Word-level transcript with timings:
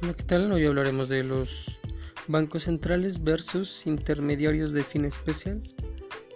Hola, 0.00 0.14
¿qué 0.14 0.22
tal? 0.22 0.52
Hoy 0.52 0.64
hablaremos 0.64 1.08
de 1.08 1.24
los 1.24 1.76
bancos 2.28 2.62
centrales 2.64 3.24
versus 3.24 3.84
intermediarios 3.84 4.70
de 4.70 4.84
fin 4.84 5.04
especial. 5.04 5.60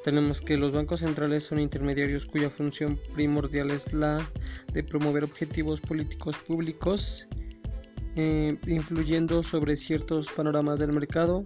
Tenemos 0.02 0.40
que 0.40 0.56
los 0.56 0.72
bancos 0.72 0.98
centrales 0.98 1.44
son 1.44 1.60
intermediarios 1.60 2.26
cuya 2.26 2.50
función 2.50 2.98
primordial 3.14 3.70
es 3.70 3.92
la 3.92 4.18
de 4.72 4.82
promover 4.82 5.22
objetivos 5.22 5.80
políticos 5.80 6.38
públicos, 6.38 7.28
eh, 8.16 8.58
influyendo 8.66 9.44
sobre 9.44 9.76
ciertos 9.76 10.28
panoramas 10.32 10.80
del 10.80 10.92
mercado 10.92 11.44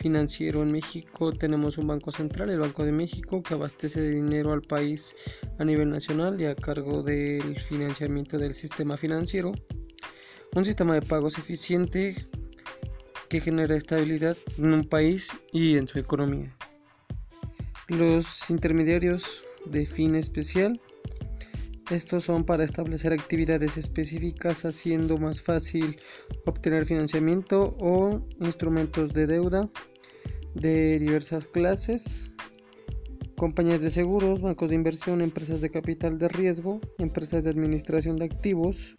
financiero 0.00 0.60
en 0.60 0.72
México. 0.72 1.32
Tenemos 1.32 1.78
un 1.78 1.86
banco 1.86 2.10
central, 2.10 2.50
el 2.50 2.58
Banco 2.58 2.84
de 2.84 2.90
México, 2.90 3.44
que 3.44 3.54
abastece 3.54 4.00
de 4.00 4.10
dinero 4.10 4.52
al 4.52 4.62
país 4.62 5.14
a 5.60 5.64
nivel 5.64 5.88
nacional 5.88 6.40
y 6.40 6.46
a 6.46 6.56
cargo 6.56 7.04
del 7.04 7.60
financiamiento 7.60 8.38
del 8.38 8.54
sistema 8.54 8.96
financiero 8.96 9.52
un 10.54 10.64
sistema 10.64 10.94
de 10.94 11.02
pagos 11.02 11.38
eficiente 11.38 12.26
que 13.28 13.40
genera 13.40 13.76
estabilidad 13.76 14.36
en 14.58 14.72
un 14.72 14.84
país 14.84 15.36
y 15.52 15.76
en 15.76 15.88
su 15.88 15.98
economía. 15.98 16.54
Los 17.88 18.50
intermediarios 18.50 19.44
de 19.66 19.86
fin 19.86 20.14
especial. 20.14 20.80
Estos 21.90 22.24
son 22.24 22.44
para 22.44 22.64
establecer 22.64 23.12
actividades 23.12 23.76
específicas 23.76 24.64
haciendo 24.64 25.18
más 25.18 25.42
fácil 25.42 25.98
obtener 26.46 26.86
financiamiento 26.86 27.76
o 27.78 28.26
instrumentos 28.40 29.12
de 29.12 29.26
deuda 29.26 29.68
de 30.54 30.98
diversas 30.98 31.46
clases, 31.46 32.30
compañías 33.36 33.80
de 33.80 33.90
seguros, 33.90 34.40
bancos 34.40 34.70
de 34.70 34.76
inversión, 34.76 35.20
empresas 35.20 35.60
de 35.60 35.70
capital 35.70 36.16
de 36.16 36.28
riesgo, 36.28 36.80
empresas 36.98 37.44
de 37.44 37.50
administración 37.50 38.16
de 38.16 38.26
activos, 38.26 38.96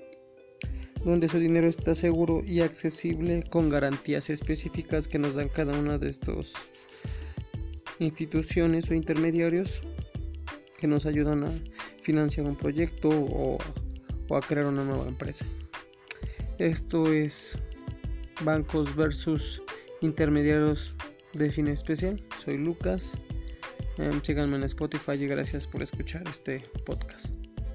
donde 1.06 1.30
su 1.30 1.38
dinero 1.38 1.68
está 1.68 1.94
seguro 1.94 2.44
y 2.44 2.62
accesible 2.62 3.44
con 3.50 3.70
garantías 3.70 4.32
específicas 4.32 5.08
que 5.08 5.20
nos 5.20 5.36
dan 5.36 5.50
cada 5.50 5.78
una 5.78 6.00
de 6.00 6.10
estas 6.10 6.54
instituciones 8.00 8.90
o 8.90 8.96
intermediarios 8.96 9.84
que 10.80 10.88
nos 10.88 11.06
ayudan 11.06 11.44
a 11.44 11.52
financiar 12.02 12.48
un 12.48 12.56
proyecto 12.56 13.10
o, 13.10 13.58
a 14.36 14.42
crear 14.42 14.66
una 14.66 14.84
nueva 14.84 15.08
empresa. 15.08 15.46
Esto 16.58 17.14
es 17.14 17.56
bancos 18.44 18.94
versus 18.96 19.62
intermediarios 20.02 20.96
de 21.34 21.52
fin 21.52 21.68
especial. 21.68 22.22
Soy 22.44 22.58
Lucas. 22.58 23.14
Um, 24.00 24.22
síganme 24.24 24.58
en 24.58 24.64
Spotify 24.64 25.14
y 25.14 25.28
gracias 25.28 25.68
por 25.68 25.84
escuchar 25.84 26.24
este 26.28 26.62
podcast. 26.86 27.28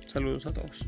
Saludos 0.07 0.47
a 0.47 0.53
todos. 0.53 0.85